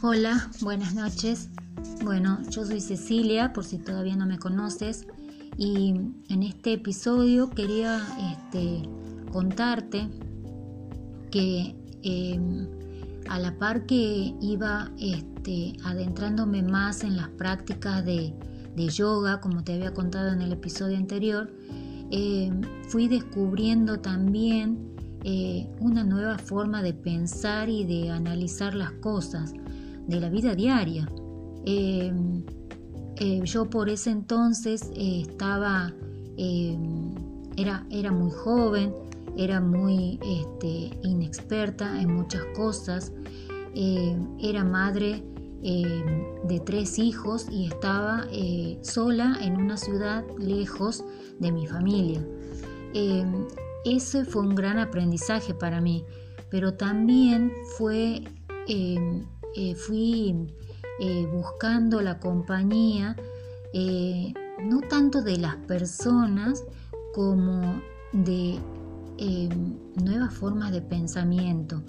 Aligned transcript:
Hola, 0.00 0.48
buenas 0.60 0.94
noches. 0.94 1.48
Bueno, 2.04 2.38
yo 2.50 2.64
soy 2.64 2.80
Cecilia, 2.80 3.52
por 3.52 3.64
si 3.64 3.78
todavía 3.78 4.14
no 4.14 4.26
me 4.26 4.38
conoces, 4.38 5.08
y 5.56 5.88
en 6.28 6.42
este 6.44 6.74
episodio 6.74 7.50
quería 7.50 8.00
este, 8.32 8.88
contarte 9.32 10.08
que 11.32 11.74
em, 12.04 12.68
a 13.28 13.40
la 13.40 13.58
par 13.58 13.86
que 13.86 14.36
iba 14.40 14.92
este, 15.00 15.72
adentrándome 15.82 16.62
más 16.62 17.02
en 17.02 17.16
las 17.16 17.30
prácticas 17.30 18.04
de, 18.04 18.32
yoga, 18.76 19.40
como 19.40 19.64
te 19.64 19.72
había 19.72 19.92
contado 19.94 20.32
en 20.32 20.42
el 20.42 20.52
episodio 20.52 20.96
anterior, 20.96 21.50
em, 22.12 22.60
fui 22.86 23.08
descubriendo 23.08 23.98
también 23.98 24.94
eh, 25.24 25.68
una 25.80 26.04
nueva 26.04 26.38
forma 26.38 26.84
de 26.84 26.94
pensar 26.94 27.68
y 27.68 27.82
de 27.82 28.10
analizar 28.10 28.76
las 28.76 28.92
cosas 28.92 29.54
de 30.08 30.20
la 30.20 30.28
vida 30.28 30.54
diaria. 30.54 31.06
Em, 31.64 32.42
eh, 33.16 33.40
yo 33.44 33.68
por 33.68 33.88
ese 33.88 34.10
entonces 34.10 34.90
eh, 34.94 35.22
estaba, 35.28 35.92
era, 37.56 37.84
era, 37.90 38.12
muy 38.12 38.30
joven, 38.30 38.94
era 39.36 39.60
muy 39.60 40.18
este, 40.24 40.96
inexperta 41.02 42.00
en 42.00 42.14
muchas 42.14 42.44
cosas, 42.56 43.12
era 43.74 44.64
madre 44.64 45.22
de 45.62 46.62
tres 46.64 46.98
hijos 46.98 47.46
y 47.50 47.66
estaba 47.66 48.26
eh, 48.30 48.78
sola 48.82 49.36
en 49.40 49.56
una 49.56 49.76
ciudad 49.76 50.24
lejos 50.38 51.04
de 51.40 51.52
mi 51.52 51.66
familia. 51.66 52.24
ese 53.84 54.24
fue 54.24 54.42
un 54.42 54.54
gran 54.54 54.78
aprendizaje 54.78 55.54
para 55.54 55.80
mí, 55.80 56.04
pero 56.50 56.74
también 56.74 57.52
fue, 57.76 58.22
fui 59.76 60.34
eh, 61.00 61.28
buscando 61.32 62.00
la 62.00 62.18
compañía, 62.18 63.16
eh, 63.72 64.32
no 64.64 64.80
tanto 64.80 65.22
de 65.22 65.38
las 65.38 65.56
personas 65.56 66.64
como 67.14 67.80
de 68.12 68.58
nuevas 69.96 70.34
formas 70.34 70.72
de 70.72 70.80
pensamiento. 70.80 71.82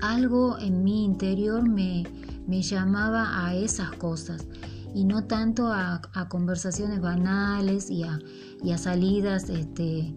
Algo 0.00 0.58
en 0.58 0.82
mi 0.82 1.04
interior 1.04 1.68
me, 1.68 2.04
llamaba 2.48 3.46
a 3.46 3.54
esas 3.54 3.92
cosas 3.92 4.46
y 4.92 5.04
no 5.04 5.24
tanto 5.24 5.68
a, 5.68 6.00
conversaciones 6.28 7.00
banales 7.00 7.90
y 7.90 8.02
a, 8.02 8.78
salidas, 8.78 9.48
este, 9.50 10.14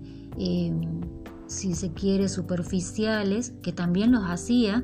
si 1.48 1.76
se 1.76 1.92
quiere, 1.94 2.28
superficiales, 2.30 3.54
que 3.62 3.72
también 3.72 4.12
los 4.12 4.24
hacía, 4.24 4.84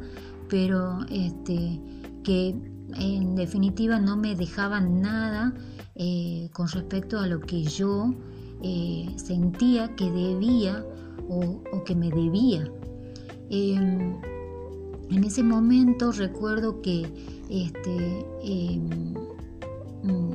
pero 0.49 0.99
este, 1.09 1.79
que 2.23 2.55
en 2.95 3.35
definitiva 3.35 3.99
no 3.99 4.17
me 4.17 4.35
dejaban 4.35 5.01
nada 5.01 5.53
eh, 5.95 6.49
con 6.53 6.67
respecto 6.67 7.19
a 7.19 7.27
lo 7.27 7.39
que 7.39 7.63
yo 7.63 8.13
eh, 8.61 9.13
sentía 9.15 9.95
que 9.95 10.09
debía 10.11 10.83
o, 11.29 11.61
que 11.85 11.95
me 11.95 12.09
debía. 12.09 12.71
Em, 13.49 14.15
en 15.09 15.23
ese 15.23 15.43
momento 15.43 16.11
recuerdo 16.11 16.81
que 16.81 17.07
este, 17.49 18.25
em, 18.43 19.13
mm, 20.03 20.31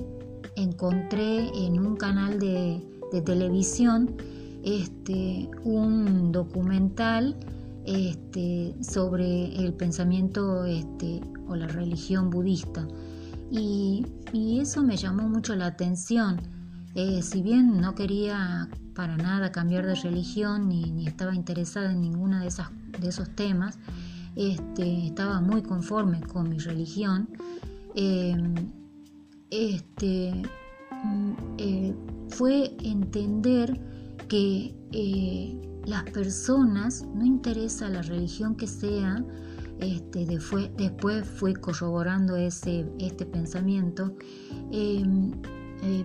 encontré 0.56 1.48
en 1.66 1.78
un 1.78 1.96
canal 1.96 2.38
de, 2.38 2.80
televisión 3.24 4.16
este, 4.64 5.48
un 5.62 6.32
documental 6.32 7.36
este, 7.86 8.74
sobre 8.80 9.54
el 9.56 9.74
pensamiento 9.74 10.64
este, 10.64 11.20
o 11.46 11.56
la 11.56 11.66
religión 11.66 12.30
budista. 12.30 12.86
Y, 13.50 14.06
eso 14.32 14.82
me 14.82 14.96
llamó 14.96 15.28
mucho 15.28 15.54
la 15.54 15.66
atención. 15.66 16.40
Eh, 16.96 17.22
si 17.22 17.40
bien 17.40 17.80
no 17.80 17.94
quería 17.94 18.68
para 18.94 19.16
nada 19.16 19.52
cambiar 19.52 19.86
de 19.86 19.94
religión 19.94 20.68
ni, 20.68 21.06
estaba 21.06 21.34
interesada 21.34 21.92
en 21.92 22.00
ninguna 22.00 22.42
de, 22.42 22.50
de 23.00 23.08
esos 23.08 23.30
temas, 23.36 23.78
este, 24.34 25.06
estaba 25.06 25.40
muy 25.40 25.62
conforme 25.62 26.20
con 26.20 26.48
mi 26.48 26.58
religión. 26.58 27.28
Em, 27.94 28.54
mm, 31.04 31.32
eh, 31.58 31.94
fue 32.28 32.76
entender 32.82 33.80
que 34.28 34.74
eh, 34.92 35.73
las 35.86 36.04
personas, 36.04 37.04
no 37.14 37.24
interesa 37.24 37.88
la 37.88 38.02
religión 38.02 38.54
que 38.54 38.66
sea, 38.66 39.24
este, 39.80 40.24
después, 40.24 40.70
después 40.76 41.26
fui 41.26 41.54
corroborando 41.54 42.36
ese, 42.36 42.86
este 42.98 43.26
pensamiento, 43.26 44.16
em, 44.70 45.32
eh, 45.82 46.04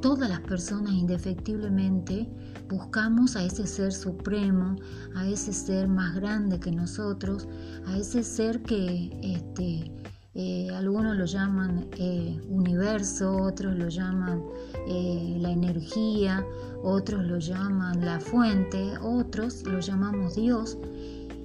todas 0.00 0.28
las 0.28 0.40
personas 0.40 0.92
indefectiblemente 0.92 2.28
buscamos 2.68 3.36
a 3.36 3.44
ese 3.44 3.66
ser 3.66 3.92
supremo, 3.92 4.76
a 5.14 5.26
ese 5.26 5.52
ser 5.52 5.88
más 5.88 6.14
grande 6.14 6.58
que 6.58 6.70
nosotros, 6.70 7.48
a 7.86 7.98
ese 7.98 8.22
ser 8.22 8.62
que 8.62 9.10
este, 9.22 9.92
eh, 10.34 10.68
algunos 10.74 11.16
lo 11.16 11.24
llaman 11.24 11.88
eh, 11.98 12.40
universo, 12.48 13.36
otros 13.36 13.76
lo 13.76 13.88
llaman 13.88 14.42
la 14.86 15.50
energía, 15.50 16.44
otros 16.82 17.24
lo 17.24 17.38
llaman 17.38 18.04
la 18.04 18.20
fuente, 18.20 18.98
otros 19.02 19.62
lo 19.64 19.80
llamamos 19.80 20.34
Dios 20.34 20.78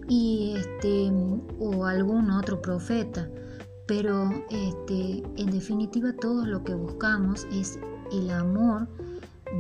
y 0.08 0.54
este 0.58 1.12
o 1.60 1.86
algún 1.86 2.32
otro 2.32 2.62
profeta. 2.62 3.30
Pero 3.88 4.32
este 4.50 5.24
en 5.38 5.52
definitiva 5.52 6.14
todo 6.14 6.46
lo 6.46 6.64
que 6.64 6.74
buscamos 6.74 7.46
es 7.52 7.80
el 8.12 8.30
amor 8.32 8.88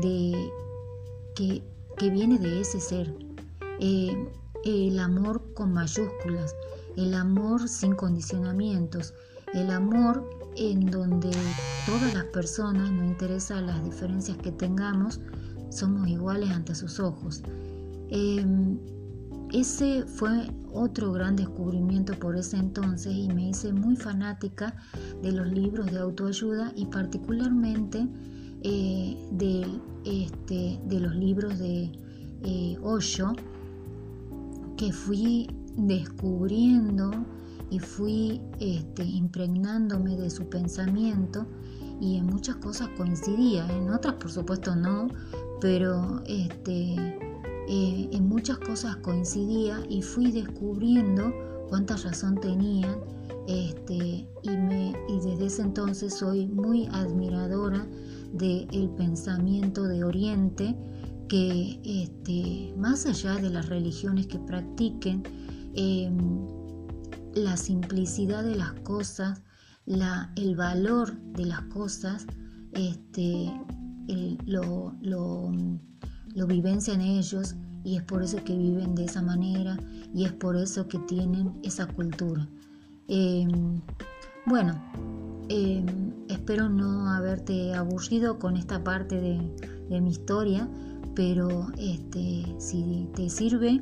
de 0.02 0.52
que, 1.36 1.62
viene 2.09 2.38
de 2.40 2.62
ese 2.62 2.80
ser. 2.80 3.13
Eh, 3.80 4.16
el 4.63 5.00
amor 5.00 5.53
con 5.53 5.74
mayúsculas 5.74 6.56
el 6.97 7.13
amor 7.13 7.67
sin 7.67 7.95
condicionamientos 7.95 9.13
el 9.56 9.72
amor 9.72 10.29
en 10.57 10.85
donde 10.85 11.31
todas 11.85 12.13
las 12.13 12.25
personas 12.25 12.91
no 12.91 13.06
interesa 13.06 13.61
las 13.61 13.83
diferencias 13.83 14.38
que 14.38 14.51
tengamos 14.51 15.22
somos 15.69 16.07
iguales 16.07 16.50
ante 16.51 16.75
sus 16.75 17.00
ojos. 17.00 17.41
Em, 18.09 18.78
ese 19.51 20.03
fue 20.06 20.50
otro 20.73 21.13
gran 21.13 21.35
descubrimiento 21.35 22.13
por 22.19 22.35
ese 22.35 22.57
entonces 22.57 23.13
y 23.13 23.27
me 23.29 23.50
hice 23.50 23.72
muy 23.72 23.95
fanática 23.95 24.75
de 25.22 25.31
los 25.31 25.47
libros 25.47 25.91
de 25.91 26.00
autoayuda 26.00 26.73
y 26.75 26.85
particularmente 26.88 28.07
eh, 28.62 29.17
de, 29.31 29.66
este, 30.06 30.79
de, 30.85 31.00
los 31.00 31.16
libros 31.16 31.59
de 31.59 31.91
eh, 32.44 32.77
Osho 32.81 33.33
que 34.75 34.91
fui 34.91 35.47
descubriendo 35.78 37.12
y 37.69 37.80
fui 37.80 38.41
este, 38.59 39.03
impregnándome 39.03 40.16
de 40.16 40.30
su 40.30 40.47
pensamiento 40.47 41.46
y 42.00 42.18
en 42.18 42.25
muchas 42.28 42.58
cosas 42.58 42.90
coincidía, 42.97 43.68
en 43.72 43.90
otras 43.90 44.16
por 44.16 44.31
supuesto 44.31 44.75
no, 44.75 45.08
pero 45.62 46.22
este, 46.25 46.96
eh, 47.68 48.09
en 48.12 48.28
muchas 48.28 48.58
cosas 48.59 48.97
coincidía 48.97 49.80
y 49.90 50.02
fui 50.02 50.31
descubriendo 50.31 51.34
cuánta 51.69 51.96
razón 51.97 52.36
tenían 52.36 53.00
este, 53.47 54.28
y, 54.42 54.50
me, 54.50 54.94
y 55.07 55.19
desde 55.24 55.46
ese 55.46 55.62
entonces 55.62 56.16
soy 56.16 56.47
muy 56.47 56.88
admiradora 56.92 57.86
del 58.34 58.90
pensamiento 58.97 59.84
de 59.84 60.03
Oriente 60.03 60.75
que 61.28 61.80
este, 61.84 62.74
más 62.78 63.06
allá 63.06 63.36
de 63.36 63.50
las 63.50 63.69
religiones 63.69 64.28
que 64.28 64.39
practiquen, 64.39 65.24
em, 65.75 66.48
la 67.33 67.57
simplicidad 67.57 68.44
de 68.44 68.56
las 68.56 68.74
cosas, 68.81 69.42
el 70.36 70.56
valor 70.56 71.16
de 71.33 71.45
las 71.45 71.62
cosas, 71.63 72.25
este, 72.74 73.54
lo, 74.45 74.94
lo 75.01 75.51
lo 76.36 76.45
vivencian 76.45 77.01
ellos 77.01 77.56
y 77.83 77.95
es 77.95 78.04
por 78.04 78.22
eso 78.22 78.44
que 78.44 78.56
viven 78.56 78.94
de 78.94 79.06
esa 79.06 79.22
manera 79.22 79.77
y 80.13 80.25
es 80.25 80.33
por 80.33 80.56
eso 80.56 80.88
que 80.88 81.00
tienen 81.00 81.60
esa 81.63 81.88
cultura. 81.88 82.48
Em, 83.07 83.81
bueno, 84.45 84.74
em, 85.50 85.86
espero 86.30 86.69
no 86.69 87.10
haberte 87.10 87.74
aburrido 87.74 88.38
con 88.38 88.57
esta 88.57 88.83
parte 88.83 89.19
de, 89.19 90.01
mi 90.01 90.10
historia, 90.10 90.68
pero 91.16 91.68
este, 91.78 92.44
si 92.57 93.07
te 93.16 93.30
sirve, 93.30 93.81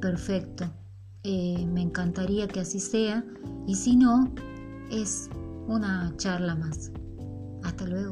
perfecto. 0.00 0.64
Eh, 1.24 1.64
me 1.66 1.82
encantaría 1.82 2.48
que 2.48 2.60
así 2.60 2.80
sea 2.80 3.24
y 3.66 3.76
si 3.76 3.94
no, 3.94 4.32
es 4.90 5.30
una 5.68 6.12
charla 6.16 6.56
más. 6.56 6.90
Hasta 7.62 7.86
luego. 7.86 8.10